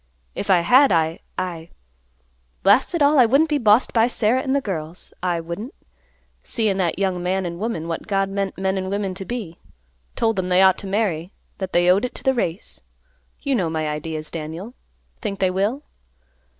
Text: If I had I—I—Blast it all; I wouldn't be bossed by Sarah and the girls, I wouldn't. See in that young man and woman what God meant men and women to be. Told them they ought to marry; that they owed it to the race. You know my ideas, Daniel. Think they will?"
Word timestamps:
If 0.33 0.49
I 0.49 0.61
had 0.61 0.91
I—I—Blast 0.91 2.95
it 2.95 3.03
all; 3.03 3.19
I 3.19 3.27
wouldn't 3.27 3.51
be 3.51 3.59
bossed 3.59 3.93
by 3.93 4.07
Sarah 4.07 4.41
and 4.41 4.55
the 4.55 4.59
girls, 4.59 5.13
I 5.21 5.39
wouldn't. 5.39 5.75
See 6.41 6.69
in 6.69 6.77
that 6.77 6.97
young 6.97 7.21
man 7.21 7.45
and 7.45 7.59
woman 7.59 7.87
what 7.87 8.07
God 8.07 8.27
meant 8.27 8.57
men 8.57 8.79
and 8.79 8.89
women 8.89 9.13
to 9.13 9.25
be. 9.25 9.59
Told 10.15 10.37
them 10.37 10.49
they 10.49 10.63
ought 10.63 10.79
to 10.79 10.87
marry; 10.87 11.31
that 11.59 11.71
they 11.71 11.87
owed 11.91 12.03
it 12.03 12.15
to 12.15 12.23
the 12.23 12.33
race. 12.33 12.81
You 13.41 13.53
know 13.53 13.69
my 13.69 13.87
ideas, 13.87 14.31
Daniel. 14.31 14.73
Think 15.21 15.37
they 15.37 15.51
will?" 15.51 15.83